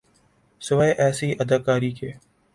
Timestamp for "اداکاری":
1.39-1.91